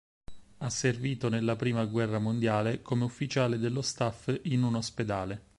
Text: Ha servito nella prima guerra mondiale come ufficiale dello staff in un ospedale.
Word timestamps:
Ha 0.57 0.69
servito 0.71 1.29
nella 1.29 1.55
prima 1.55 1.85
guerra 1.85 2.17
mondiale 2.17 2.81
come 2.81 3.03
ufficiale 3.03 3.59
dello 3.59 3.83
staff 3.83 4.35
in 4.45 4.63
un 4.63 4.73
ospedale. 4.73 5.45